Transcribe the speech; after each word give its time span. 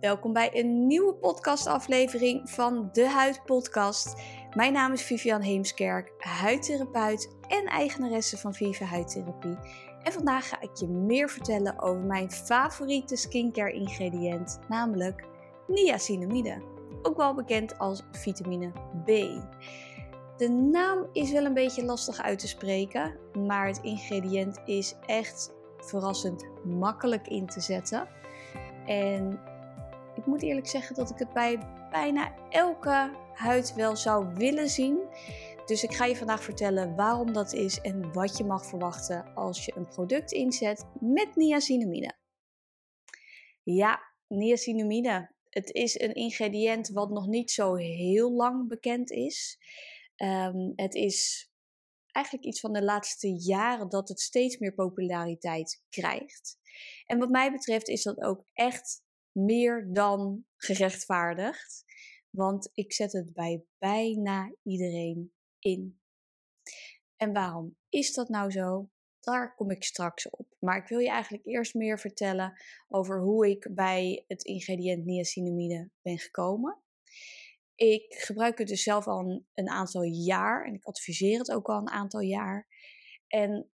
Welkom 0.00 0.32
bij 0.32 0.50
een 0.52 0.86
nieuwe 0.86 1.14
podcastaflevering 1.14 2.50
van 2.50 2.88
de 2.92 3.08
Huid 3.08 3.42
Podcast. 3.44 4.22
Mijn 4.54 4.72
naam 4.72 4.92
is 4.92 5.02
Vivian 5.02 5.40
Heemskerk, 5.40 6.12
huidtherapeut 6.18 7.36
en 7.48 7.64
eigenaresse 7.64 8.38
van 8.38 8.54
Viva 8.54 8.84
Huidtherapie. 8.84 9.58
En 10.02 10.12
vandaag 10.12 10.48
ga 10.48 10.60
ik 10.60 10.76
je 10.76 10.88
meer 10.88 11.30
vertellen 11.30 11.80
over 11.80 12.00
mijn 12.00 12.30
favoriete 12.30 13.16
skincare 13.16 13.72
ingrediënt, 13.72 14.58
namelijk 14.68 15.24
niacinamide, 15.66 16.62
ook 17.02 17.16
wel 17.16 17.34
bekend 17.34 17.78
als 17.78 18.02
vitamine 18.10 18.72
B. 19.04 19.06
De 20.36 20.48
naam 20.48 21.06
is 21.12 21.32
wel 21.32 21.44
een 21.44 21.54
beetje 21.54 21.84
lastig 21.84 22.20
uit 22.20 22.38
te 22.38 22.48
spreken, 22.48 23.18
maar 23.46 23.66
het 23.66 23.80
ingrediënt 23.82 24.60
is 24.64 24.96
echt 25.06 25.54
verrassend 25.78 26.46
makkelijk 26.64 27.28
in 27.28 27.46
te 27.46 27.60
zetten. 27.60 28.08
En 28.86 29.40
ik 30.16 30.26
moet 30.26 30.42
eerlijk 30.42 30.66
zeggen 30.66 30.94
dat 30.94 31.10
ik 31.10 31.18
het 31.18 31.32
bij 31.32 31.58
bijna 31.90 32.34
elke 32.48 33.10
huid 33.34 33.74
wel 33.74 33.96
zou 33.96 34.34
willen 34.34 34.68
zien. 34.68 34.98
Dus 35.66 35.82
ik 35.82 35.92
ga 35.92 36.04
je 36.04 36.16
vandaag 36.16 36.42
vertellen 36.42 36.94
waarom 36.94 37.32
dat 37.32 37.52
is 37.52 37.80
en 37.80 38.12
wat 38.12 38.36
je 38.36 38.44
mag 38.44 38.66
verwachten 38.66 39.34
als 39.34 39.64
je 39.64 39.72
een 39.76 39.88
product 39.88 40.32
inzet 40.32 40.84
met 41.00 41.36
niacinamide. 41.36 42.14
Ja, 43.62 44.00
niacinamide. 44.26 45.34
Het 45.48 45.70
is 45.72 46.00
een 46.00 46.14
ingrediënt 46.14 46.88
wat 46.88 47.10
nog 47.10 47.26
niet 47.26 47.50
zo 47.50 47.74
heel 47.74 48.32
lang 48.32 48.68
bekend 48.68 49.10
is. 49.10 49.58
Um, 50.16 50.72
het 50.76 50.94
is 50.94 51.50
eigenlijk 52.12 52.46
iets 52.46 52.60
van 52.60 52.72
de 52.72 52.82
laatste 52.82 53.28
jaren 53.28 53.88
dat 53.88 54.08
het 54.08 54.20
steeds 54.20 54.58
meer 54.58 54.74
populariteit 54.74 55.82
krijgt. 55.88 56.58
En 57.06 57.18
wat 57.18 57.28
mij 57.28 57.52
betreft 57.52 57.88
is 57.88 58.02
dat 58.02 58.20
ook 58.20 58.44
echt 58.52 59.02
meer 59.36 59.92
dan 59.92 60.44
gerechtvaardigd. 60.56 61.84
Want 62.30 62.70
ik 62.74 62.92
zet 62.92 63.12
het 63.12 63.32
bij 63.32 63.64
bijna 63.78 64.54
iedereen 64.62 65.32
in. 65.58 66.00
En 67.16 67.32
waarom 67.32 67.76
is 67.88 68.12
dat 68.12 68.28
nou 68.28 68.50
zo? 68.50 68.90
Daar 69.20 69.54
kom 69.54 69.70
ik 69.70 69.84
straks 69.84 70.30
op. 70.30 70.54
Maar 70.58 70.76
ik 70.76 70.88
wil 70.88 70.98
je 70.98 71.08
eigenlijk 71.08 71.46
eerst 71.46 71.74
meer 71.74 71.98
vertellen 71.98 72.52
over 72.88 73.20
hoe 73.20 73.50
ik 73.50 73.68
bij 73.74 74.24
het 74.26 74.44
ingrediënt 74.44 75.04
niacinamide 75.04 75.90
ben 76.02 76.18
gekomen. 76.18 76.80
Ik 77.74 78.14
gebruik 78.14 78.58
het 78.58 78.68
dus 78.68 78.82
zelf 78.82 79.06
al 79.06 79.44
een, 79.54 79.68
aantal 79.68 80.02
jaar 80.02 80.64
en 80.64 80.74
ik 80.74 80.84
adviseer 80.84 81.38
het 81.38 81.52
ook 81.52 81.68
al 81.68 81.78
een 81.78 81.90
aantal 81.90 82.20
jaar. 82.20 82.66
En 83.26 83.70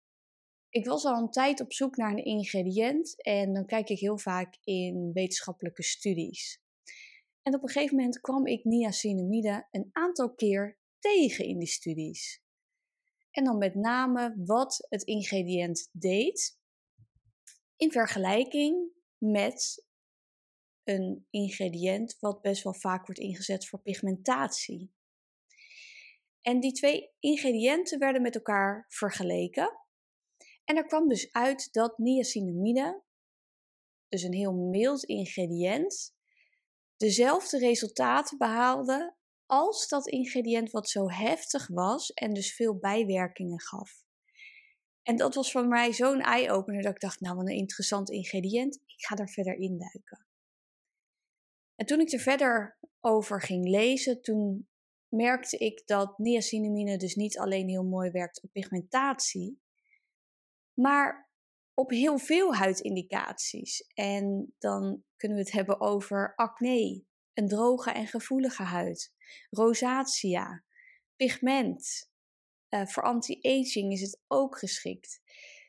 ik 0.72 0.86
was 0.86 1.04
al 1.04 1.18
een 1.18 1.30
tijd 1.30 1.60
op 1.60 1.72
zoek 1.72 1.96
naar 1.96 2.10
een 2.10 2.24
ingrediënt 2.24 3.22
en 3.22 3.52
dan 3.52 3.66
kijk 3.66 3.88
ik 3.88 3.98
heel 3.98 4.18
vaak 4.18 4.58
in 4.64 5.10
wetenschappelijke 5.12 5.82
studies. 5.82 6.62
En 7.42 7.54
op 7.54 7.62
een 7.62 7.68
gegeven 7.68 7.96
moment 7.96 8.20
kwam 8.20 8.46
ik 8.46 8.64
niacinamide 8.64 9.66
een 9.70 9.88
aantal 9.92 10.34
keer 10.34 10.78
tegen 10.98 11.44
in 11.44 11.58
die 11.58 11.68
studies. 11.68 12.42
En 13.30 13.44
dan 13.44 13.58
met 13.58 13.74
name 13.74 14.34
wat 14.44 14.86
het 14.88 15.02
ingrediënt 15.02 15.88
deed 15.92 16.58
in 17.76 17.92
vergelijking 17.92 18.90
met 19.18 19.86
een 20.84 21.26
ingrediënt 21.30 22.16
wat 22.20 22.42
best 22.42 22.62
wel 22.62 22.74
vaak 22.74 23.06
wordt 23.06 23.20
ingezet 23.20 23.66
voor 23.68 23.80
pigmentatie. 23.80 24.92
En 26.40 26.60
die 26.60 26.72
twee 26.72 27.10
ingrediënten 27.18 27.98
werden 27.98 28.22
met 28.22 28.34
elkaar 28.34 28.86
vergeleken. 28.88 29.81
En 30.64 30.76
er 30.76 30.86
kwam 30.86 31.08
dus 31.08 31.32
uit 31.32 31.72
dat 31.72 31.98
niacinamide, 31.98 33.02
dus 34.08 34.22
een 34.22 34.32
heel 34.32 34.52
mild 34.52 35.04
ingrediënt, 35.04 36.14
dezelfde 36.96 37.58
resultaten 37.58 38.38
behaalde 38.38 39.16
als 39.46 39.88
dat 39.88 40.08
ingrediënt 40.08 40.70
wat 40.70 40.88
zo 40.88 41.10
heftig 41.10 41.68
was 41.68 42.12
en 42.12 42.32
dus 42.32 42.54
veel 42.54 42.76
bijwerkingen 42.76 43.60
gaf. 43.60 44.04
En 45.02 45.16
dat 45.16 45.34
was 45.34 45.52
voor 45.52 45.66
mij 45.66 45.92
zo'n 45.92 46.20
eye-opener 46.20 46.82
dat 46.82 46.94
ik 46.94 47.00
dacht, 47.00 47.20
nou 47.20 47.36
wat 47.36 47.46
een 47.48 47.56
interessant 47.56 48.10
ingrediënt, 48.10 48.74
ik 48.74 49.04
ga 49.04 49.14
daar 49.14 49.28
verder 49.28 49.54
induiken. 49.54 50.26
En 51.74 51.86
toen 51.86 52.00
ik 52.00 52.12
er 52.12 52.18
verder 52.18 52.78
over 53.00 53.40
ging 53.40 53.68
lezen, 53.68 54.22
toen 54.22 54.68
merkte 55.08 55.58
ik 55.58 55.82
dat 55.86 56.18
niacinamide 56.18 56.96
dus 56.96 57.14
niet 57.14 57.38
alleen 57.38 57.68
heel 57.68 57.84
mooi 57.84 58.10
werkt 58.10 58.42
op 58.42 58.52
pigmentatie, 58.52 59.60
maar 60.74 61.30
op 61.74 61.90
heel 61.90 62.18
veel 62.18 62.54
huidindicaties. 62.54 63.86
En 63.94 64.54
dan 64.58 65.04
kunnen 65.16 65.38
we 65.38 65.44
het 65.44 65.52
hebben 65.52 65.80
over 65.80 66.34
acne, 66.34 67.04
een 67.34 67.48
droge 67.48 67.90
en 67.90 68.06
gevoelige 68.06 68.62
huid, 68.62 69.12
rosacea, 69.50 70.64
pigment. 71.16 72.10
Uh, 72.70 72.86
voor 72.86 73.02
anti-aging 73.02 73.92
is 73.92 74.00
het 74.00 74.20
ook 74.26 74.58
geschikt. 74.58 75.20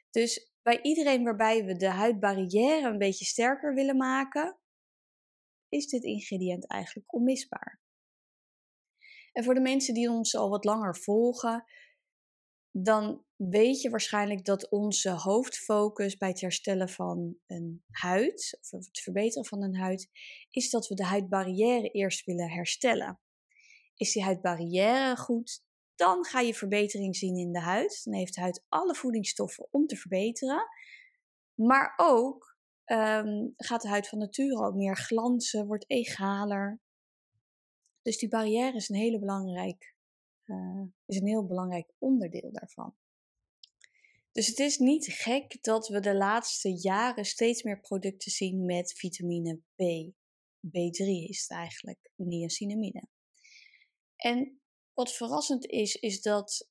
Dus 0.09 0.51
bij 0.61 0.81
iedereen 0.81 1.23
waarbij 1.23 1.65
we 1.65 1.75
de 1.75 1.89
huidbarrière 1.89 2.87
een 2.87 2.97
beetje 2.97 3.25
sterker 3.25 3.73
willen 3.73 3.97
maken, 3.97 4.57
is 5.69 5.87
dit 5.87 6.03
ingrediënt 6.03 6.67
eigenlijk 6.67 7.13
onmisbaar. 7.13 7.81
En 9.31 9.43
voor 9.43 9.53
de 9.53 9.61
mensen 9.61 9.93
die 9.93 10.09
ons 10.09 10.35
al 10.35 10.49
wat 10.49 10.65
langer 10.65 10.97
volgen, 10.97 11.65
dan 12.75 13.23
weet 13.35 13.81
je 13.81 13.89
waarschijnlijk 13.89 14.45
dat 14.45 14.69
onze 14.69 15.11
hoofdfocus 15.11 16.17
bij 16.17 16.29
het 16.29 16.41
herstellen 16.41 16.89
van 16.89 17.35
een 17.47 17.83
huid, 17.89 18.57
of 18.61 18.85
het 18.85 18.99
verbeteren 18.99 19.45
van 19.45 19.63
een 19.63 19.75
huid, 19.75 20.09
is 20.49 20.69
dat 20.69 20.87
we 20.87 20.95
de 20.95 21.05
huidbarrière 21.05 21.89
eerst 21.89 22.25
willen 22.25 22.49
herstellen. 22.49 23.19
Is 23.95 24.13
die 24.13 24.23
huidbarrière 24.23 25.17
goed, 25.17 25.63
dan 25.95 26.25
ga 26.25 26.39
je 26.39 26.53
verbetering 26.53 27.15
zien 27.15 27.37
in 27.37 27.51
de 27.51 27.59
huid. 27.59 28.01
Dan 28.03 28.13
heeft 28.13 28.35
de 28.35 28.41
huid 28.41 28.63
alle 28.69 28.95
voedingsstoffen 28.95 29.67
om 29.71 29.85
te 29.85 29.95
verbeteren. 29.95 30.67
Maar 31.53 31.93
ook 31.95 32.57
um, 32.85 33.53
gaat 33.57 33.81
de 33.81 33.87
huid 33.87 34.07
van 34.07 34.19
nature 34.19 34.65
ook 34.65 34.75
meer 34.75 34.97
glanzen, 34.97 35.67
wordt 35.67 35.89
egaler. 35.89 36.81
Dus 38.01 38.17
die 38.17 38.29
barrière 38.29 38.75
is 38.75 38.89
een, 38.89 38.95
hele 38.95 39.19
belangrijk, 39.19 39.92
uh, 40.45 40.81
is 41.05 41.19
een 41.19 41.27
heel 41.27 41.45
belangrijk 41.45 41.93
onderdeel 41.97 42.51
daarvan. 42.51 42.95
Dus 44.31 44.47
het 44.47 44.59
is 44.59 44.77
niet 44.77 45.05
gek 45.05 45.63
dat 45.63 45.87
we 45.87 45.99
de 45.99 46.15
laatste 46.15 46.69
jaren 46.81 47.25
steeds 47.25 47.63
meer 47.63 47.79
producten 47.79 48.31
zien 48.31 48.65
met 48.65 48.93
vitamine 48.93 49.61
B. 49.75 50.13
B3 50.67 51.05
is 51.27 51.41
het 51.41 51.57
eigenlijk, 51.57 52.11
niacinamide. 52.15 53.07
En 54.15 54.61
wat 54.93 55.13
verrassend 55.13 55.65
is, 55.65 55.95
is 55.95 56.21
dat 56.21 56.69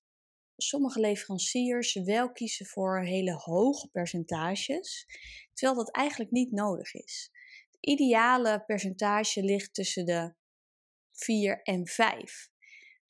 sommige 0.57 1.01
leveranciers 1.01 1.95
wel 1.95 2.33
kiezen 2.33 2.67
voor 2.67 3.05
hele 3.05 3.33
hoge 3.33 3.89
percentages, 3.89 5.07
terwijl 5.53 5.79
dat 5.79 5.95
eigenlijk 5.95 6.31
niet 6.31 6.53
nodig 6.53 6.95
is. 6.95 7.31
Het 7.71 7.77
ideale 7.81 8.65
percentage 8.67 9.43
ligt 9.43 9.75
tussen 9.75 10.05
de 10.05 10.35
4 11.13 11.63
en 11.63 11.87
5. 11.87 12.52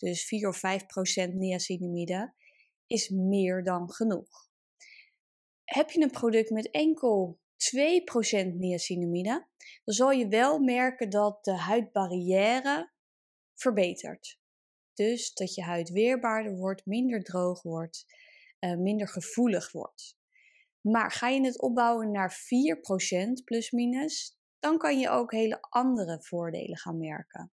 Dus 0.02 0.24
4 0.24 0.48
of 0.48 0.56
5 0.56 0.86
procent 0.86 1.34
niacinamide 1.34 2.34
is 2.86 3.08
meer 3.08 3.64
dan 3.64 3.90
genoeg. 3.90 4.50
Heb 5.64 5.90
je 5.90 6.02
een 6.02 6.10
product 6.10 6.50
met 6.50 6.70
enkel 6.70 7.40
2% 7.54 8.54
niacinamide, 8.54 9.46
dan 9.84 9.94
zal 9.94 10.10
je 10.10 10.28
wel 10.28 10.58
merken 10.58 11.10
dat 11.10 11.44
de 11.44 11.52
huidbarrière 11.52 12.92
verbetert. 13.54 14.40
Dus 14.94 15.34
dat 15.34 15.54
je 15.54 15.62
huid 15.62 15.90
weerbaarder 15.90 16.56
wordt, 16.56 16.86
minder 16.86 17.22
droog 17.22 17.62
wordt, 17.62 18.04
uh, 18.60 18.76
minder 18.76 19.08
gevoelig 19.08 19.72
wordt. 19.72 20.18
Maar 20.80 21.10
ga 21.10 21.28
je 21.28 21.44
het 21.44 21.60
opbouwen 21.60 22.10
naar 22.10 22.32
4% 22.32 23.44
plus 23.44 23.70
minus, 23.70 24.38
dan 24.58 24.78
kan 24.78 24.98
je 24.98 25.08
ook 25.08 25.32
hele 25.32 25.60
andere 25.60 26.22
voordelen 26.22 26.78
gaan 26.78 26.98
merken. 26.98 27.52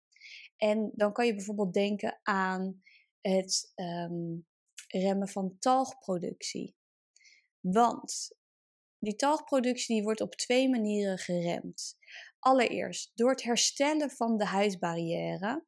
En 0.62 0.90
dan 0.94 1.12
kan 1.12 1.26
je 1.26 1.34
bijvoorbeeld 1.34 1.72
denken 1.72 2.20
aan 2.22 2.82
het 3.20 3.72
um, 3.74 4.46
remmen 4.88 5.28
van 5.28 5.56
talgproductie. 5.58 6.76
Want 7.60 8.36
die 8.98 9.16
talgproductie 9.16 9.94
die 9.94 10.04
wordt 10.04 10.20
op 10.20 10.34
twee 10.34 10.68
manieren 10.68 11.18
geremd. 11.18 11.98
Allereerst 12.38 13.12
door 13.14 13.30
het 13.30 13.42
herstellen 13.42 14.10
van 14.10 14.36
de 14.36 14.44
huidbarrière 14.44 15.64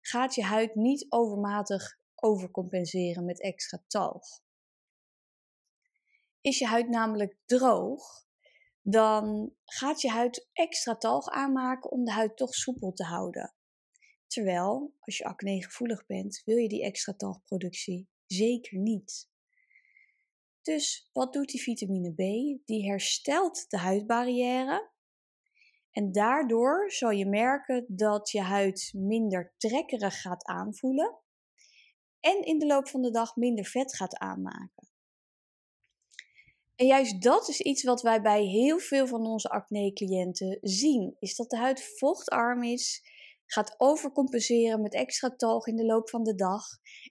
gaat 0.00 0.34
je 0.34 0.42
huid 0.42 0.74
niet 0.74 1.06
overmatig 1.08 1.98
overcompenseren 2.14 3.24
met 3.24 3.42
extra 3.42 3.82
talg. 3.86 4.24
Is 6.40 6.58
je 6.58 6.66
huid 6.66 6.88
namelijk 6.88 7.36
droog, 7.44 8.26
dan 8.82 9.54
gaat 9.64 10.00
je 10.00 10.10
huid 10.10 10.48
extra 10.52 10.96
talg 10.96 11.28
aanmaken 11.28 11.90
om 11.90 12.04
de 12.04 12.12
huid 12.12 12.36
toch 12.36 12.54
soepel 12.54 12.92
te 12.92 13.04
houden. 13.04 13.54
Terwijl, 14.32 14.94
als 15.00 15.16
je 15.16 15.24
acne 15.24 15.62
gevoelig 15.62 16.06
bent, 16.06 16.42
wil 16.44 16.56
je 16.56 16.68
die 16.68 16.82
extra 16.82 17.14
talgproductie 17.14 18.08
zeker 18.26 18.78
niet. 18.78 19.30
Dus 20.62 21.08
wat 21.12 21.32
doet 21.32 21.48
die 21.48 21.62
vitamine 21.62 22.12
B? 22.12 22.18
Die 22.66 22.90
herstelt 22.90 23.70
de 23.70 23.78
huidbarrière 23.78 24.90
En 25.90 26.12
daardoor 26.12 26.90
zal 26.90 27.10
je 27.10 27.26
merken 27.26 27.84
dat 27.88 28.30
je 28.30 28.40
huid 28.40 28.92
minder 28.96 29.54
trekkerig 29.56 30.20
gaat 30.20 30.44
aanvoelen 30.44 31.18
en 32.20 32.42
in 32.42 32.58
de 32.58 32.66
loop 32.66 32.88
van 32.88 33.02
de 33.02 33.10
dag 33.10 33.36
minder 33.36 33.64
vet 33.64 33.96
gaat 33.96 34.16
aanmaken. 34.18 34.88
En 36.74 36.86
juist 36.86 37.22
dat 37.22 37.48
is 37.48 37.60
iets 37.60 37.82
wat 37.82 38.02
wij 38.02 38.22
bij 38.22 38.44
heel 38.44 38.78
veel 38.78 39.06
van 39.06 39.26
onze 39.26 39.48
acne-cliënten 39.48 40.58
zien, 40.60 41.16
is 41.18 41.36
dat 41.36 41.50
de 41.50 41.56
huid 41.56 41.82
vochtarm 41.82 42.62
is, 42.62 43.02
gaat 43.52 43.74
overcompenseren 43.76 44.80
met 44.80 44.94
extra 44.94 45.36
talg 45.36 45.66
in 45.66 45.76
de 45.76 45.84
loop 45.84 46.10
van 46.10 46.22
de 46.22 46.34
dag 46.34 46.64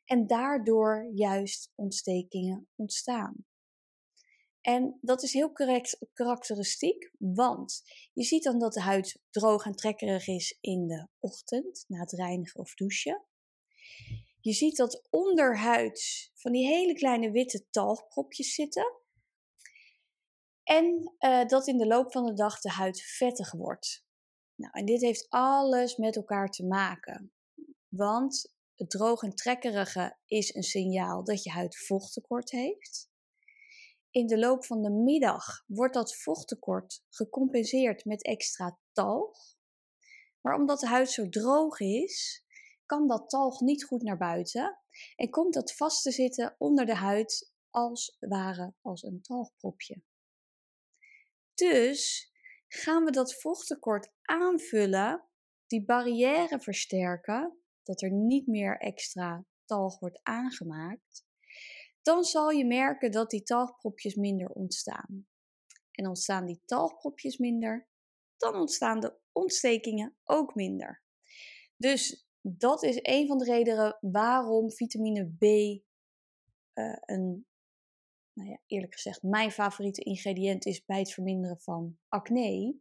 en 0.06 0.28
daardoor 0.28 1.12
juist 1.14 1.72
ontstekingen 1.76 2.68
ontstaan. 2.76 3.46
En 4.62 4.98
dat 5.02 5.24
is 5.24 5.34
heel 5.34 5.52
correct, 5.52 6.06
karakteristiek, 6.14 7.12
want 7.18 7.82
je 8.14 8.24
ziet 8.24 8.44
dan 8.44 8.60
dat 8.60 8.74
de 8.74 8.82
huid 8.82 9.20
droog 9.30 9.66
en 9.66 9.76
trekkerig 9.76 10.28
is 10.28 10.58
in 10.62 10.88
de 10.88 11.08
ochtend 11.20 11.86
na 11.88 12.00
het 12.00 12.12
reinigen 12.12 12.60
of 12.60 12.74
douchen. 12.74 13.26
Je 14.40 14.54
ziet 14.54 14.78
dat 14.78 15.08
onderhuids 15.10 16.32
van 16.34 16.52
die 16.52 16.66
hele 16.66 16.94
kleine 16.94 17.32
witte 17.32 17.66
talgpropjes 17.70 18.54
zitten. 18.54 18.94
En 20.64 21.14
uh, 21.20 21.46
dat 21.46 21.68
in 21.68 21.78
de 21.78 21.88
loop 21.88 22.12
van 22.12 22.26
de 22.26 22.34
dag 22.34 22.60
de 22.60 22.70
huid 22.70 23.02
vettig 23.02 23.52
wordt. 23.52 24.06
Nou, 24.62 24.74
en 24.74 24.86
dit 24.86 25.02
heeft 25.02 25.30
alles 25.30 25.96
met 25.96 26.16
elkaar 26.16 26.50
te 26.50 26.66
maken. 26.66 27.34
Want 27.88 28.54
het 28.76 28.90
droog 28.90 29.22
en 29.22 29.36
trekkerige 29.36 30.18
is 30.26 30.54
een 30.54 30.64
signaal 30.64 31.24
dat 31.24 31.44
je 31.44 31.50
huid 31.50 31.86
vochttekort 31.86 32.52
heeft. 32.52 33.10
In 34.10 34.28
de 34.28 34.40
loop 34.40 34.66
van 34.66 34.82
de 34.82 34.90
middag 34.90 35.64
wordt 35.68 35.94
dat 35.94 36.16
vochttekort 36.16 37.04
gecompenseerd 37.10 38.06
met 38.06 38.24
extra 38.24 38.80
talg. 38.92 39.58
Maar 40.42 40.56
omdat 40.56 40.80
de 40.80 40.88
huid 40.88 41.10
zo 41.10 41.30
droog 41.30 41.80
is, 41.80 42.46
kan 42.86 43.08
dat 43.08 43.30
talg 43.30 43.62
niet 43.62 43.84
goed 43.84 44.02
naar 44.02 44.18
buiten 44.18 44.80
en 45.16 45.30
komt 45.30 45.54
dat 45.54 45.76
vast 45.76 46.04
te 46.04 46.12
zitten 46.12 46.56
onder 46.58 46.86
de 46.86 46.96
huid 46.96 47.54
als 47.70 48.18
ware 48.20 48.74
als 48.82 49.04
een 49.04 49.22
talgpropje. 49.22 50.02
Dus 51.54 52.31
gaan 52.74 53.04
we 53.04 53.12
dat 53.12 53.42
vochttekort 53.42 54.12
aanvullen, 54.22 55.28
die 55.68 55.86
barrière 55.86 56.60
versterken, 56.60 57.58
dat 57.84 58.02
er 58.02 58.12
niet 58.12 58.48
meer 58.48 58.78
extra 58.78 59.46
talg 59.66 60.00
wordt 60.00 60.20
aangemaakt, 60.24 61.26
dan 62.02 62.24
zal 62.24 62.50
je 62.50 62.66
merken 62.66 63.12
dat 63.12 63.30
die 63.30 63.44
talgpropjes 63.44 64.16
minder 64.16 64.50
ontstaan. 64.50 65.28
En 65.92 66.08
ontstaan 66.08 66.46
die 66.46 66.62
talgpropjes 66.66 67.38
minder, 67.38 67.88
dan 68.38 68.56
ontstaan 68.56 69.00
de 69.00 69.18
ontstekingen 69.32 70.18
ook 70.24 70.56
minder. 70.56 71.04
Dus 71.78 72.28
dat 72.42 72.84
is 72.84 73.00
een 73.02 73.28
van 73.28 73.38
de 73.38 73.46
redenen 73.46 73.98
waarom 74.02 74.72
vitamine 74.72 75.36
B 75.40 75.44
uh, 75.44 76.98
een, 77.00 77.46
nou 78.42 78.54
ja, 78.54 78.62
eerlijk 78.68 78.94
gezegd, 78.94 79.24
mijn 79.24 79.52
favoriete 79.52 80.02
ingrediënt 80.02 80.66
is 80.66 80.86
bij 80.86 81.00
het 81.00 81.12
verminderen 81.12 81.60
van 81.60 81.98
acne 82.08 82.80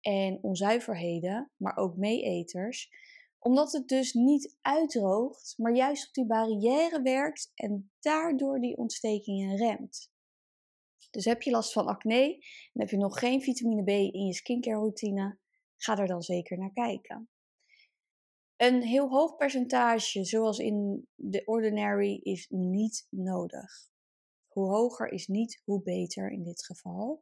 en 0.00 0.38
onzuiverheden, 0.42 1.50
maar 1.56 1.76
ook 1.76 1.96
meeeters 1.96 2.90
omdat 3.46 3.72
het 3.72 3.88
dus 3.88 4.12
niet 4.12 4.56
uitdroogt, 4.60 5.54
maar 5.56 5.74
juist 5.74 6.06
op 6.06 6.14
die 6.14 6.26
barrière 6.26 7.02
werkt 7.02 7.52
en 7.54 7.90
daardoor 8.00 8.60
die 8.60 8.76
ontstekingen 8.76 9.56
remt. 9.56 10.12
Dus 11.10 11.24
heb 11.24 11.42
je 11.42 11.50
last 11.50 11.72
van 11.72 11.86
acne 11.86 12.34
en 12.72 12.80
heb 12.80 12.90
je 12.90 12.96
nog 12.96 13.18
geen 13.18 13.42
vitamine 13.42 13.82
B 13.82 13.88
in 13.88 14.26
je 14.26 14.34
skincare 14.34 14.76
routine, 14.76 15.38
ga 15.76 15.98
er 15.98 16.06
dan 16.06 16.22
zeker 16.22 16.58
naar 16.58 16.72
kijken. 16.72 17.28
Een 18.56 18.82
heel 18.82 19.08
hoog 19.08 19.36
percentage, 19.36 20.24
zoals 20.24 20.58
in 20.58 21.08
de 21.14 21.42
Ordinary, 21.44 22.20
is 22.22 22.46
niet 22.50 23.06
nodig. 23.10 23.90
Hoe 24.56 24.70
hoger 24.70 25.12
is 25.12 25.26
niet, 25.26 25.62
hoe 25.64 25.82
beter 25.82 26.30
in 26.30 26.42
dit 26.42 26.64
geval. 26.64 27.20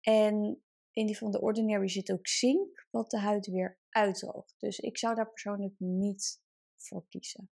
En 0.00 0.62
in 0.92 1.06
die 1.06 1.18
van 1.18 1.30
de 1.30 1.40
Ordinary 1.40 1.88
zit 1.88 2.12
ook 2.12 2.26
zink, 2.26 2.86
wat 2.90 3.10
de 3.10 3.18
huid 3.18 3.46
weer 3.46 3.78
uitdroogt. 3.88 4.54
Dus 4.58 4.78
ik 4.78 4.98
zou 4.98 5.14
daar 5.14 5.30
persoonlijk 5.30 5.74
niet 5.78 6.40
voor 6.76 7.06
kiezen. 7.08 7.50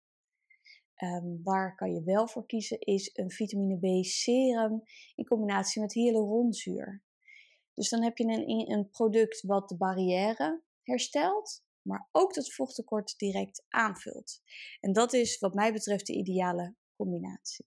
Um, 1.03 1.41
waar 1.43 1.75
kan 1.75 1.93
je 1.93 2.03
wel 2.03 2.29
voor 2.29 2.47
kiezen 2.47 2.81
is 2.81 3.11
een 3.15 3.31
vitamine 3.31 3.79
B 3.79 4.05
serum 4.05 4.83
in 5.15 5.27
combinatie 5.27 5.81
met 5.81 5.93
hyaluronzuur. 5.93 7.03
Dus 7.75 7.89
dan 7.89 8.03
heb 8.03 8.17
je 8.17 8.25
een, 8.25 8.71
een 8.71 8.91
product 8.91 9.43
wat 9.43 9.69
de 9.69 9.77
barrière 9.77 10.63
herstelt, 10.83 11.65
maar 11.83 12.09
ook 12.13 12.35
dat 12.35 12.55
vochttekort 12.55 13.19
direct 13.19 13.65
aanvult. 13.69 14.43
En 14.81 14.93
dat 14.93 15.13
is 15.13 15.39
wat 15.39 15.55
mij 15.55 15.73
betreft 15.73 16.07
de 16.07 16.15
ideale 16.15 16.75
combinatie. 16.97 17.67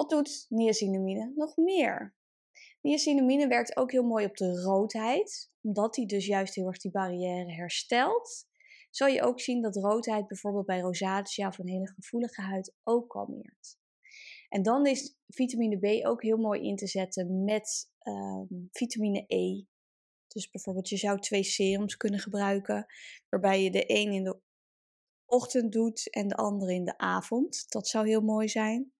Wat 0.00 0.10
doet 0.10 0.46
niacinamide 0.48 1.32
nog 1.36 1.56
meer? 1.56 2.14
Niacinamide 2.80 3.46
werkt 3.46 3.76
ook 3.76 3.92
heel 3.92 4.02
mooi 4.02 4.24
op 4.24 4.36
de 4.36 4.62
roodheid, 4.62 5.50
omdat 5.60 5.94
die 5.94 6.06
dus 6.06 6.26
juist 6.26 6.54
heel 6.54 6.66
erg 6.66 6.78
die 6.78 6.90
barrière 6.90 7.52
herstelt. 7.52 8.48
Zal 8.90 9.08
je 9.08 9.22
ook 9.22 9.40
zien 9.40 9.62
dat 9.62 9.76
roodheid 9.76 10.26
bijvoorbeeld 10.26 10.66
bij 10.66 10.80
rosacea 10.80 11.48
of 11.48 11.58
een 11.58 11.68
hele 11.68 11.92
gevoelige 11.94 12.40
huid 12.40 12.74
ook 12.82 13.08
kalmeert. 13.08 13.78
En 14.48 14.62
dan 14.62 14.86
is 14.86 15.16
vitamine 15.26 15.78
B 15.78 16.06
ook 16.06 16.22
heel 16.22 16.38
mooi 16.38 16.62
in 16.62 16.76
te 16.76 16.86
zetten 16.86 17.44
met 17.44 17.90
um, 18.02 18.68
vitamine 18.72 19.24
E. 19.26 19.64
Dus 20.26 20.50
bijvoorbeeld 20.50 20.88
je 20.88 20.96
zou 20.96 21.20
twee 21.20 21.42
serums 21.42 21.96
kunnen 21.96 22.20
gebruiken, 22.20 22.86
waarbij 23.28 23.62
je 23.62 23.70
de 23.70 23.84
een 23.86 24.12
in 24.12 24.24
de 24.24 24.40
ochtend 25.24 25.72
doet 25.72 26.10
en 26.10 26.28
de 26.28 26.36
andere 26.36 26.74
in 26.74 26.84
de 26.84 26.98
avond. 26.98 27.64
Dat 27.68 27.88
zou 27.88 28.08
heel 28.08 28.22
mooi 28.22 28.48
zijn. 28.48 28.92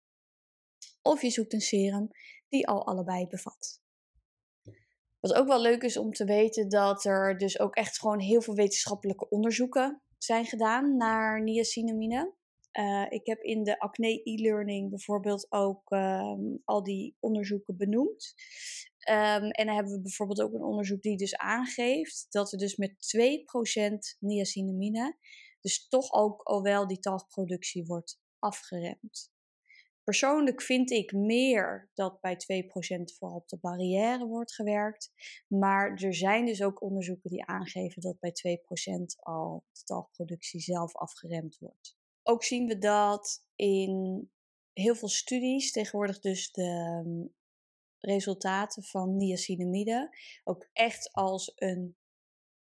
Of 1.03 1.23
je 1.23 1.31
zoekt 1.31 1.53
een 1.53 1.61
serum 1.61 2.09
die 2.49 2.69
al 2.69 2.87
allebei 2.87 3.27
bevat. 3.27 3.81
Wat 5.21 5.35
ook 5.35 5.47
wel 5.47 5.61
leuk 5.61 5.83
is 5.83 5.97
om 5.97 6.13
te 6.13 6.25
weten 6.25 6.69
dat 6.69 7.05
er 7.05 7.39
dus 7.39 7.59
ook 7.59 7.75
echt 7.75 7.99
gewoon 7.99 8.21
heel 8.21 8.41
veel 8.41 8.55
wetenschappelijke 8.55 9.29
onderzoeken 9.29 10.03
zijn 10.19 10.45
gedaan 10.45 10.97
naar 10.97 11.43
niacinamine. 11.43 12.35
Uh, 12.79 13.07
ik 13.09 13.27
heb 13.27 13.41
in 13.41 13.63
de 13.63 13.79
acne 13.79 14.21
e-learning 14.23 14.91
bijvoorbeeld 14.91 15.47
ook 15.49 15.91
ehm, 15.91 16.57
al 16.65 16.83
die 16.83 17.17
onderzoeken 17.21 17.77
benoemd. 17.77 18.35
Um, 19.11 19.51
en 19.51 19.67
dan 19.67 19.75
hebben 19.75 19.93
we 19.93 20.01
bijvoorbeeld 20.01 20.41
ook 20.41 20.53
een 20.53 20.65
onderzoek 20.65 21.03
die 21.03 21.17
dus 21.17 21.37
aangeeft 21.37 22.27
dat 22.29 22.53
er 22.53 22.59
dus 22.59 22.77
met 22.77 22.95
2% 23.17 24.19
niacinamine 24.19 25.17
dus 25.61 25.89
toch 25.89 26.13
ook 26.13 26.43
al 26.43 26.63
wel 26.63 26.87
die 26.87 26.99
talgproductie 26.99 27.87
wordt 27.87 28.21
afgeremd. 28.39 29.31
Persoonlijk 30.05 30.63
vind 30.63 30.91
ik 30.91 31.13
meer 31.13 31.91
dat 31.95 32.21
bij 32.21 32.35
2% 32.35 32.37
vooral 33.19 33.37
op 33.37 33.49
de 33.49 33.59
barrière 33.61 34.27
wordt 34.27 34.55
gewerkt. 34.55 35.13
Maar 35.47 35.95
er 35.95 36.15
zijn 36.15 36.47
dus 36.47 36.63
ook 36.63 36.83
onderzoeken 36.83 37.31
die 37.31 37.45
aangeven 37.45 38.03
dat 38.03 38.19
bij 38.19 38.33
2% 38.33 39.05
al 39.17 39.65
de 39.73 39.83
talgproductie 39.83 40.61
zelf 40.61 40.97
afgeremd 40.97 41.59
wordt. 41.59 41.97
Ook 42.23 42.45
zien 42.45 42.67
we 42.67 42.79
dat 42.79 43.45
in 43.55 44.31
heel 44.73 44.95
veel 44.95 45.09
studies 45.09 45.73
tegenwoordig 45.73 46.21
dus 46.21 46.53
de 46.53 47.01
mm, 47.05 47.35
resultaten 47.99 48.83
van 48.83 49.17
niacinamide 49.17 50.17
ook 50.45 50.69
echt 50.73 51.13
als 51.13 51.53
een 51.55 51.97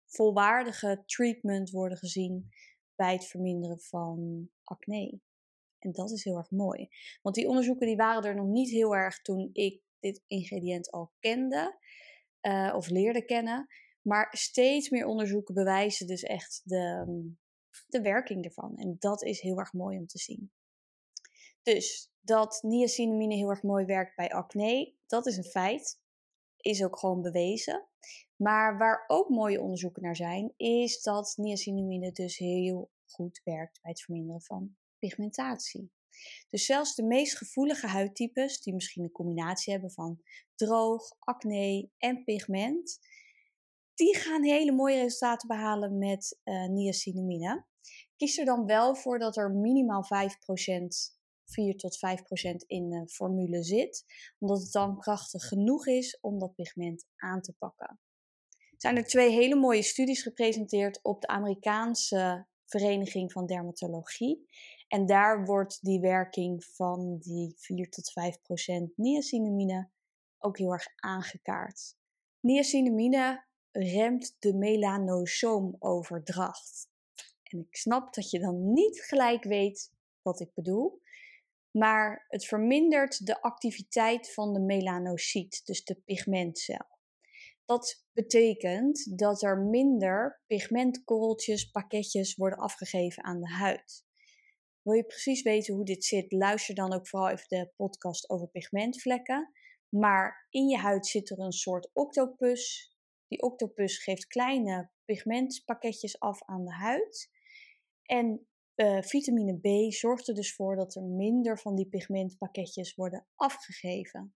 volwaardige 0.06 1.04
treatment 1.06 1.70
worden 1.70 1.98
gezien 1.98 2.50
bij 2.96 3.14
het 3.14 3.26
verminderen 3.26 3.80
van 3.80 4.50
acne. 4.64 5.20
En 5.84 5.92
dat 5.92 6.12
is 6.12 6.24
heel 6.24 6.38
erg 6.38 6.52
mooi. 6.52 6.90
Want 7.22 7.36
die 7.36 7.48
onderzoeken 7.48 7.88
die 7.88 7.96
waren 7.96 8.24
er 8.24 8.36
nog 8.36 8.48
niet 8.48 8.70
heel 8.70 8.96
erg 8.96 9.22
toen 9.22 9.50
ik 9.54 9.82
dit 10.00 10.24
ingrediënt 10.28 10.92
al 10.92 11.12
kende 11.20 11.80
uh, 12.42 12.74
of 12.76 12.90
leerde 12.90 13.26
kennen. 13.26 13.68
Maar 14.02 14.28
steeds 14.32 14.90
meer 14.90 15.06
onderzoeken 15.06 15.54
bewijzen 15.54 16.08
dus 16.08 16.24
echt 16.24 16.62
de, 16.64 17.06
de 17.88 18.02
werking 18.02 18.46
ervan. 18.46 18.76
En 18.78 18.96
dat 19.00 19.24
is 19.24 19.42
heel 19.42 19.58
erg 19.58 19.74
mooi 19.74 19.98
om 19.98 20.08
te 20.08 20.20
zien. 20.20 20.52
Dus 21.62 22.12
dat 22.22 22.60
niacinamine 22.62 23.36
heel 23.36 23.50
erg 23.50 23.64
mooi 23.64 23.86
werkt 23.86 24.16
bij 24.16 24.30
acne, 24.30 24.96
dat 25.08 25.26
is 25.26 25.38
een 25.38 25.44
feit. 25.44 26.02
Is 26.58 26.84
ook 26.84 27.00
gewoon 27.00 27.22
bewezen. 27.22 27.88
Maar 28.36 28.78
waar 28.78 29.04
ook 29.08 29.30
mooie 29.30 29.62
onderzoeken 29.62 30.02
naar 30.02 30.16
zijn, 30.16 30.54
is 30.58 31.02
dat 31.02 31.34
niacinamine 31.36 32.12
dus 32.12 32.38
heel 32.38 32.92
goed 33.06 33.42
werkt 33.44 33.82
bij 33.82 33.92
het 33.92 34.02
verminderen 34.02 34.42
van 34.42 34.76
pigmentatie. 35.08 35.92
Dus 36.50 36.66
zelfs 36.66 36.96
de 36.96 37.04
meest 37.04 37.38
gevoelige 37.38 37.88
huidtypes, 37.88 38.62
die 38.62 38.74
misschien 38.74 39.04
een 39.04 39.12
combinatie 39.12 39.74
hebben 39.74 39.92
van 39.92 40.22
droog, 40.56 41.16
acne 41.20 41.90
en 41.98 42.24
pigment, 42.24 43.00
die 43.96 44.16
gaan 44.16 44.44
hele 44.44 44.72
mooie 44.72 45.02
resultaten 45.02 45.48
behalen 45.48 45.98
met 45.98 46.40
uh, 46.44 46.68
niacinamide. 46.68 47.66
Kies 48.16 48.38
er 48.38 48.46
dan 48.46 48.66
wel 48.66 48.96
voor 48.96 49.20
dat 49.20 49.38
er 49.38 49.52
minimaal 49.52 50.06
5%, 50.06 50.08
4 51.46 51.78
tot 51.78 51.98
5% 51.98 52.00
in 52.68 52.90
de 52.90 53.10
formule 53.10 53.64
zit, 53.64 54.06
omdat 54.40 54.62
het 54.62 54.72
dan 54.72 55.00
krachtig 55.00 55.48
genoeg 55.48 55.88
is 55.88 56.18
om 56.22 56.40
dat 56.40 56.56
pigment 56.56 57.06
aan 57.16 57.42
te 57.42 57.54
pakken. 57.54 58.00
zijn 58.78 58.98
er 58.98 59.06
twee 59.06 59.30
hele 59.30 59.56
mooie 59.56 59.84
studies 59.84 60.22
gepresenteerd 60.22 61.00
op 61.04 61.22
de 61.22 61.28
Amerikaanse 61.28 62.48
Vereniging 62.66 63.32
van 63.32 63.46
Dermatologie. 63.46 64.48
En 64.94 65.06
daar 65.06 65.46
wordt 65.46 65.80
die 65.82 66.00
werking 66.00 66.66
van 66.66 67.18
die 67.20 67.54
4 67.58 67.90
tot 67.90 68.12
5 68.12 68.42
procent 68.42 68.98
niacinamide 68.98 69.90
ook 70.40 70.58
heel 70.58 70.72
erg 70.72 70.88
aangekaart. 70.96 71.96
Niacinamide 72.40 73.46
remt 73.72 74.36
de 74.40 74.54
melanosoomoverdracht. 74.54 76.90
En 77.44 77.60
ik 77.60 77.76
snap 77.76 78.14
dat 78.14 78.30
je 78.30 78.40
dan 78.40 78.74
niet 78.74 79.02
gelijk 79.02 79.44
weet 79.44 79.94
wat 80.22 80.40
ik 80.40 80.54
bedoel. 80.54 81.02
Maar 81.72 82.26
het 82.28 82.46
vermindert 82.46 83.26
de 83.26 83.42
activiteit 83.42 84.34
van 84.34 84.54
de 84.54 84.60
melanocyt, 84.60 85.62
dus 85.66 85.84
de 85.84 85.96
pigmentcel. 85.96 86.86
Dat 87.66 88.04
betekent 88.12 89.18
dat 89.18 89.42
er 89.42 89.58
minder 89.58 90.42
pigmentkorreltjes, 90.48 91.72
pakketjes 91.72 92.36
worden 92.36 92.60
afgegeven 92.60 93.24
aan 93.24 93.40
de 93.40 93.50
huid. 93.50 94.06
Wil 94.84 94.94
je 94.94 95.04
precies 95.04 95.42
weten 95.42 95.76
hoe 95.76 95.86
dit 95.86 96.04
zit, 96.04 96.32
luister 96.32 96.76
dan 96.76 96.94
ook 96.94 97.08
vooral 97.08 97.30
even 97.30 97.48
de 97.48 97.72
podcast 97.76 98.30
over 98.30 98.48
pigmentvlekken. 98.48 99.52
Maar 99.90 100.48
in 100.50 100.68
je 100.68 100.78
huid 100.78 101.08
zit 101.08 101.30
er 101.30 101.40
een 101.40 101.52
soort 101.52 101.90
octopus. 101.94 102.92
Die 103.28 103.42
octopus 103.42 104.04
geeft 104.04 104.28
kleine 104.28 104.92
pigmentpakketjes 105.06 106.20
af 106.20 106.44
aan 106.44 106.66
de 106.66 106.74
huid. 106.74 107.32
En 108.04 108.48
uh, 108.76 109.02
vitamine 109.02 109.60
B 109.60 109.94
zorgt 109.94 110.28
er 110.28 110.36
dus 110.36 110.56
voor 110.56 110.76
dat 110.76 110.96
er 110.96 111.04
minder 111.04 111.60
van 111.60 111.76
die 111.76 111.90
pigmentpakketjes 111.90 112.96
worden 112.96 113.28
afgegeven. 113.36 114.36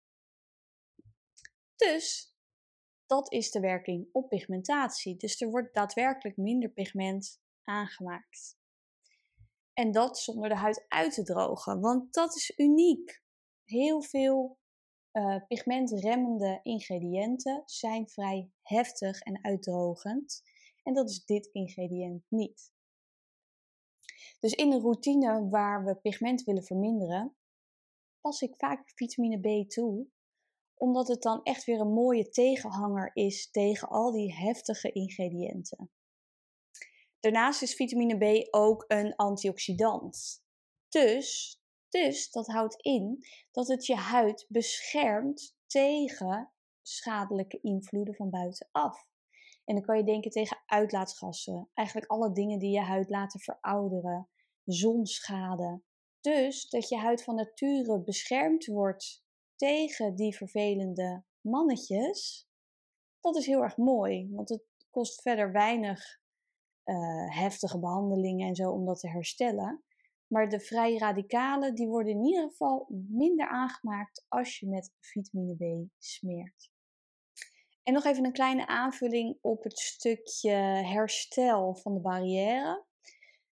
Dus 1.77 2.35
dat 3.07 3.33
is 3.33 3.51
de 3.51 3.61
werking 3.61 4.09
op 4.13 4.29
pigmentatie. 4.29 5.17
Dus 5.17 5.41
er 5.41 5.51
wordt 5.51 5.75
daadwerkelijk 5.75 6.37
minder 6.37 6.71
pigment 6.71 7.41
aangemaakt. 7.63 8.59
En 9.79 9.93
dat 9.93 10.19
zonder 10.19 10.49
de 10.49 10.55
huid 10.55 10.85
uit 10.89 11.15
te 11.15 11.23
drogen, 11.23 11.81
want 11.81 12.15
dat 12.15 12.35
is 12.35 12.53
uniek. 12.57 13.23
Heel 13.65 14.03
veel 14.03 14.59
uh, 15.13 15.37
pigmentremmende 15.47 16.61
ingrediënten 16.63 17.63
zijn 17.65 18.09
vrij 18.09 18.51
heftig 18.63 19.21
en 19.21 19.45
uitdrogend. 19.45 20.43
En 20.83 20.95
dat 20.95 21.11
is 21.11 21.25
dit 21.25 21.47
ingrediënt 21.47 22.25
niet. 22.29 22.73
Dus 24.41 24.53
in 24.53 24.73
een 24.73 24.81
routine 24.81 25.49
waar 25.49 25.85
we 25.85 25.97
pigment 25.97 26.43
willen 26.43 26.65
verminderen, 26.65 27.37
pas 28.21 28.41
ik 28.41 28.55
vaak 28.57 28.93
vitamine 28.95 29.65
B 29.65 29.71
toe, 29.71 30.07
omdat 30.75 31.09
het 31.09 31.23
dan 31.23 31.43
echt 31.43 31.65
weer 31.65 31.81
een 31.81 31.93
mooie 31.93 32.29
tegenhanger 32.29 33.11
is 33.15 33.51
tegen 33.51 33.89
al 33.89 34.13
die 34.13 34.35
heftige 34.35 34.93
ingrediënten. 34.93 35.91
Daarnaast 37.27 37.63
is 37.63 37.75
vitamine 37.75 38.19
B 38.19 38.55
ook 38.55 38.85
een 38.89 39.17
antioxidant. 39.17 40.45
Dus, 40.89 41.61
dus 41.89 42.31
dat 42.31 42.47
houdt 42.47 42.83
in 42.83 43.27
dat 43.51 43.69
het 43.69 43.87
je 43.87 43.95
huid 43.95 44.47
beschermt 44.49 45.57
tegen 45.67 46.53
schadelijke 46.83 47.59
invloeden 47.61 48.15
van 48.15 48.31
buitenaf. 48.31 49.09
En 49.65 49.75
dan 49.75 49.85
kan 49.85 49.97
je 49.97 50.05
denken 50.05 50.31
tegen 50.31 50.63
uitlaatgassen, 50.67 51.71
eigenlijk 51.75 52.11
alle 52.11 52.33
dingen 52.33 52.59
die 52.59 52.71
je 52.71 52.81
huid 52.81 53.09
laten 53.09 53.41
verouderen, 53.41 54.29
zonschade. 54.65 55.83
Dus 56.21 56.69
dat 56.69 56.89
je 56.89 56.97
huid 56.97 57.23
van 57.23 57.35
nature 57.35 58.01
beschermd 58.01 58.67
wordt 58.67 59.25
tegen 59.57 60.15
die 60.15 60.37
vervelende 60.37 61.25
mannetjes, 61.41 62.49
dat 63.21 63.37
is 63.37 63.47
heel 63.47 63.63
erg 63.63 63.77
mooi, 63.77 64.29
want 64.33 64.49
het 64.49 64.65
kost 64.91 65.23
verder 65.23 65.53
weinig 65.53 66.25
uh, 66.87 67.37
heftige 67.39 67.79
behandelingen 67.79 68.49
en 68.49 68.55
zo 68.55 68.71
om 68.71 68.85
dat 68.85 69.01
te 69.01 69.09
herstellen. 69.09 69.85
Maar 70.27 70.49
de 70.49 70.61
vrije 70.61 70.99
radicalen 70.99 71.75
die 71.75 71.89
worden 71.89 72.13
in 72.13 72.25
ieder 72.25 72.49
geval 72.49 72.87
minder 73.09 73.49
aangemaakt 73.49 74.25
als 74.29 74.59
je 74.59 74.69
met 74.69 74.93
vitamine 75.01 75.55
B 75.55 75.89
smeert. 75.99 76.71
En 77.83 77.93
nog 77.93 78.05
even 78.05 78.25
een 78.25 78.33
kleine 78.33 78.67
aanvulling 78.67 79.39
op 79.41 79.63
het 79.63 79.79
stukje 79.79 80.51
herstel 80.85 81.75
van 81.75 81.95
de 81.95 82.01
barrière. 82.01 82.85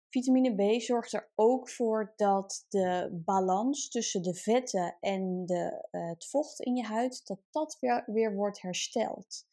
Vitamine 0.08 0.54
B 0.54 0.80
zorgt 0.80 1.12
er 1.12 1.30
ook 1.34 1.70
voor 1.70 2.12
dat 2.16 2.64
de 2.68 3.20
balans 3.24 3.88
tussen 3.88 4.22
de 4.22 4.34
vetten 4.34 4.96
en 5.00 5.46
de, 5.46 5.88
uh, 5.90 6.08
het 6.08 6.26
vocht 6.26 6.60
in 6.60 6.76
je 6.76 6.84
huid, 6.84 7.26
dat 7.26 7.40
dat 7.50 7.76
weer, 7.80 8.02
weer 8.06 8.34
wordt 8.34 8.62
hersteld. 8.62 9.46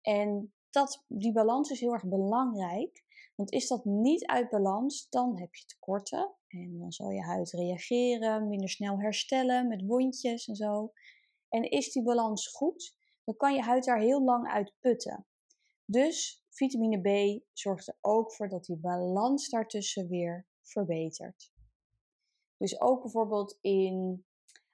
En 0.00 0.52
dat, 0.70 1.04
die 1.06 1.32
balans 1.32 1.70
is 1.70 1.80
heel 1.80 1.92
erg 1.92 2.06
belangrijk, 2.06 3.04
want 3.38 3.52
is 3.52 3.68
dat 3.68 3.84
niet 3.84 4.26
uit 4.26 4.50
balans, 4.50 5.08
dan 5.08 5.38
heb 5.38 5.54
je 5.54 5.64
tekorten. 5.64 6.34
En 6.48 6.78
dan 6.78 6.92
zal 6.92 7.10
je 7.10 7.22
huid 7.22 7.50
reageren, 7.50 8.48
minder 8.48 8.68
snel 8.68 9.00
herstellen 9.00 9.68
met 9.68 9.82
wondjes 9.86 10.46
en 10.46 10.56
zo. 10.56 10.92
En 11.48 11.62
is 11.70 11.92
die 11.92 12.02
balans 12.02 12.48
goed, 12.48 12.96
dan 13.24 13.36
kan 13.36 13.54
je 13.54 13.62
huid 13.62 13.84
daar 13.84 14.00
heel 14.00 14.24
lang 14.24 14.48
uit 14.48 14.74
putten. 14.80 15.26
Dus 15.84 16.44
vitamine 16.48 17.00
B 17.00 17.40
zorgt 17.52 17.88
er 17.88 17.98
ook 18.00 18.32
voor 18.32 18.48
dat 18.48 18.64
die 18.64 18.76
balans 18.76 19.48
daartussen 19.48 20.08
weer 20.08 20.46
verbetert. 20.62 21.52
Dus 22.56 22.80
ook 22.80 23.02
bijvoorbeeld 23.02 23.58
in 23.60 24.26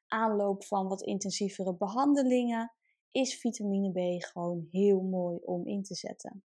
aanloop 0.06 0.64
van 0.64 0.88
wat 0.88 1.02
intensievere 1.02 1.76
behandelingen 1.76 2.72
is 3.10 3.40
vitamine 3.40 3.90
B 3.90 4.24
gewoon 4.24 4.68
heel 4.70 5.00
mooi 5.02 5.38
om 5.42 5.66
in 5.66 5.82
te 5.82 5.94
zetten. 5.94 6.44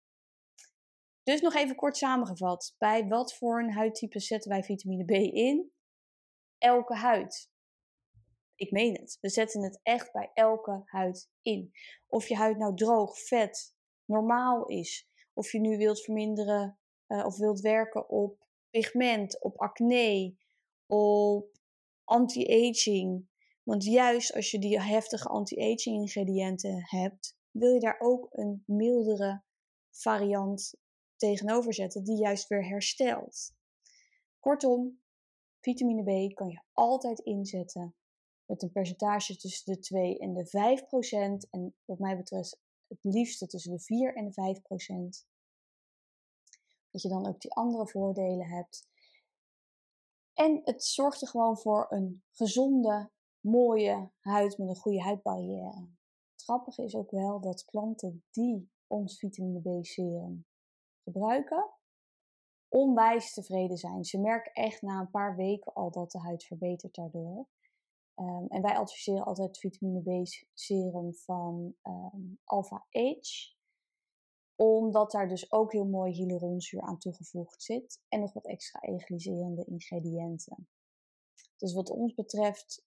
Dus 1.24 1.42
nog 1.42 1.56
even 1.56 1.76
kort 1.76 1.98
samengevat. 1.98 2.76
Bij 2.78 3.08
wat 3.08 3.36
voor 3.36 3.60
een 3.60 3.74
huidtype 3.74 4.20
zetten 4.20 4.52
wij 4.52 4.64
vitamine 4.64 5.06
B 5.06 5.12
in? 5.34 5.72
Elke 6.58 6.96
huid. 6.96 7.50
Ik 8.56 8.72
meen 8.72 8.94
het. 8.94 9.18
We 9.22 9.30
zetten 9.30 9.64
het 9.64 9.80
echt 9.84 10.12
bij 10.12 10.32
elke 10.34 10.82
huid 10.86 11.30
in. 11.42 11.72
Of 12.08 12.28
je 12.28 12.36
huid 12.36 12.58
nou 12.58 12.76
droog, 12.76 13.20
vet, 13.20 13.76
normaal 14.06 14.66
is. 14.66 15.08
Of 15.34 15.52
je 15.52 15.60
nu 15.60 15.78
wilt 15.78 16.02
verminderen 16.02 16.80
uh, 17.08 17.26
of 17.26 17.38
wilt 17.38 17.60
werken 17.60 18.10
op 18.10 18.48
pigment, 18.70 19.42
op 19.42 19.58
acne, 19.58 20.36
op 20.86 21.60
anti-aging. 22.04 23.28
Want 23.64 23.84
juist 23.84 24.34
als 24.34 24.52
je 24.52 24.60
die 24.60 24.82
heftige 24.82 25.28
anti-aging 25.28 26.02
ingrediënten 26.02 26.84
hebt, 26.86 27.38
wil 27.52 27.74
je 27.74 27.80
daar 27.80 28.00
ook 28.00 28.28
een 28.32 28.64
mildere 28.66 29.44
variant 29.90 30.74
tegenover 31.20 31.74
zetten 31.74 32.04
die 32.04 32.18
juist 32.18 32.48
weer 32.48 32.66
herstelt. 32.68 33.54
Kortom, 34.40 35.02
vitamine 35.60 36.04
B 36.04 36.36
kan 36.36 36.50
je 36.50 36.62
altijd 36.74 37.20
inzetten 37.20 37.96
met 38.46 38.64
een 38.64 38.72
percentage 38.72 39.38
tussen 39.38 39.74
de 39.74 39.80
2 39.80 40.20
en 40.20 40.34
de 40.34 40.46
5 40.46 40.86
procent. 40.86 41.50
En 41.50 41.76
wat 41.86 42.00
mij 42.00 42.18
betreft 42.18 42.60
het 42.88 43.00
liefste 43.02 43.48
tussen 43.48 43.72
de 43.72 43.80
4 43.80 44.16
en 44.16 44.26
de 44.26 44.34
5 44.34 44.62
procent. 44.62 45.28
Dat 46.90 47.02
je 47.02 47.10
dan 47.10 47.28
ook 47.28 47.42
die 47.42 47.54
andere 47.54 47.88
voordelen 47.88 48.48
hebt. 48.48 48.88
En 50.34 50.62
het 50.64 50.84
zorgt 50.84 51.22
er 51.22 51.28
gewoon 51.28 51.58
voor 51.58 51.86
een 51.90 52.24
gezonde, 52.32 53.12
mooie 53.40 54.12
huid 54.20 54.58
met 54.58 54.70
een 54.70 54.76
goede 54.76 55.02
huidbarrière. 55.02 55.88
Het 56.32 56.44
grappige 56.44 56.84
is 56.84 56.96
ook 56.96 57.12
wel 57.12 57.40
dat 57.40 57.66
klanten 57.66 58.24
die 58.32 58.72
ons 58.88 59.18
vitamine 59.18 59.62
B 59.62 59.86
serum 59.86 60.48
gebruiken, 61.12 61.70
onwijs 62.68 63.34
tevreden 63.34 63.78
zijn. 63.78 64.04
Ze 64.04 64.20
merken 64.20 64.54
echt 64.54 64.82
na 64.82 65.00
een 65.00 65.10
paar 65.10 65.36
weken 65.36 65.74
al 65.74 65.92
dat 65.92 66.12
de 66.12 66.20
huid 66.20 66.44
verbetert 66.44 66.96
daardoor. 66.96 67.48
Um, 68.16 68.48
en 68.48 68.62
wij 68.62 68.78
adviseren 68.78 69.26
altijd 69.26 69.60
vitamine 69.60 70.02
B 70.02 70.28
serum 70.54 71.14
van 71.14 71.76
um, 71.84 72.40
Alpha 72.44 72.86
H. 72.90 73.58
Omdat 74.56 75.12
daar 75.12 75.28
dus 75.28 75.52
ook 75.52 75.72
heel 75.72 75.86
mooi 75.86 76.12
hyaluronzuur 76.12 76.82
aan 76.82 76.98
toegevoegd 76.98 77.64
zit. 77.64 78.02
En 78.08 78.20
nog 78.20 78.34
wat 78.34 78.46
extra 78.46 78.82
egaliserende 78.82 79.66
ingrediënten. 79.66 80.68
Dus 81.58 81.74
wat 81.74 81.90
ons 81.90 82.14
betreft, 82.14 82.86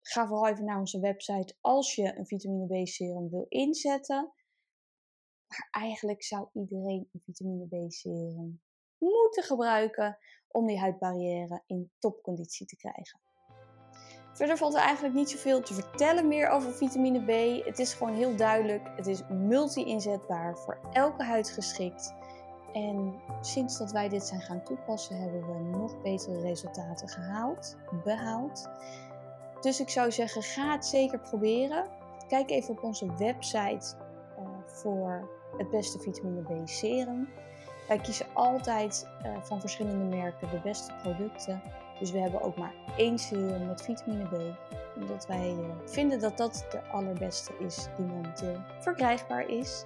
ga 0.00 0.26
vooral 0.26 0.46
even 0.46 0.64
naar 0.64 0.78
onze 0.78 1.00
website 1.00 1.56
als 1.60 1.94
je 1.94 2.18
een 2.18 2.26
vitamine 2.26 2.82
B 2.82 2.86
serum 2.86 3.28
wil 3.30 3.46
inzetten. 3.48 4.32
Eigenlijk 5.70 6.22
zou 6.22 6.48
iedereen 6.52 7.08
een 7.12 7.20
vitamine 7.24 7.66
B 7.66 7.92
serum 7.92 8.60
moeten 8.98 9.42
gebruiken 9.42 10.18
om 10.48 10.66
die 10.66 10.78
huidbarrière 10.78 11.62
in 11.66 11.90
topconditie 11.98 12.66
te 12.66 12.76
krijgen. 12.76 13.20
Verder 14.32 14.56
valt 14.56 14.74
er 14.74 14.80
eigenlijk 14.80 15.14
niet 15.14 15.30
zoveel 15.30 15.60
te 15.60 15.74
vertellen 15.74 16.28
meer 16.28 16.48
over 16.48 16.72
vitamine 16.72 17.24
B. 17.24 17.64
Het 17.64 17.78
is 17.78 17.94
gewoon 17.94 18.14
heel 18.14 18.36
duidelijk. 18.36 18.88
Het 18.96 19.06
is 19.06 19.22
multi-inzetbaar, 19.28 20.58
voor 20.58 20.78
elke 20.92 21.22
huid 21.22 21.50
geschikt. 21.50 22.14
En 22.72 23.14
sinds 23.40 23.78
dat 23.78 23.92
wij 23.92 24.08
dit 24.08 24.26
zijn 24.26 24.40
gaan 24.40 24.62
toepassen, 24.62 25.20
hebben 25.20 25.46
we 25.46 25.76
nog 25.78 26.02
betere 26.02 26.40
resultaten 26.40 27.08
gehaald, 27.08 27.76
behaald. 28.04 28.68
Dus 29.60 29.80
ik 29.80 29.88
zou 29.88 30.12
zeggen, 30.12 30.42
ga 30.42 30.72
het 30.72 30.86
zeker 30.86 31.20
proberen. 31.20 31.88
Kijk 32.28 32.50
even 32.50 32.70
op 32.70 32.82
onze 32.82 33.14
website 33.16 33.96
uh, 34.38 34.46
voor 34.66 35.37
het 35.56 35.70
beste 35.70 35.98
vitamine 35.98 36.42
B 36.42 36.68
serum. 36.68 37.28
Wij 37.88 37.98
kiezen 37.98 38.26
altijd 38.32 39.08
uh, 39.26 39.36
van 39.42 39.60
verschillende 39.60 40.16
merken 40.16 40.50
de 40.50 40.60
beste 40.60 40.92
producten. 41.02 41.62
Dus 41.98 42.10
we 42.10 42.18
hebben 42.18 42.42
ook 42.42 42.56
maar 42.56 42.74
één 42.96 43.18
serum 43.18 43.66
met 43.66 43.82
vitamine 43.82 44.24
B. 44.24 44.56
Omdat 44.96 45.26
wij 45.26 45.50
uh, 45.50 45.64
vinden 45.84 46.20
dat 46.20 46.36
dat 46.36 46.66
de 46.70 46.82
allerbeste 46.82 47.52
is 47.58 47.88
die 47.96 48.06
momenteel 48.06 48.56
verkrijgbaar 48.80 49.48
is. 49.48 49.84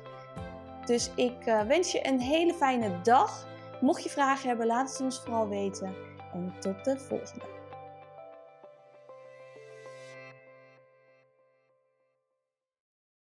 Dus 0.87 1.11
ik 1.15 1.47
uh, 1.47 1.63
wens 1.63 1.93
je 1.93 2.07
een 2.07 2.21
hele 2.21 2.55
fijne 2.55 3.01
dag. 3.03 3.47
Mocht 3.81 4.03
je 4.03 4.11
vragen 4.11 4.49
hebben, 4.49 4.67
laat 4.67 4.91
het 4.91 5.01
ons 5.01 5.21
vooral 5.21 5.49
weten. 5.49 5.95
En 6.33 6.55
tot 6.61 6.85
de 6.85 6.99
volgende. 6.99 7.45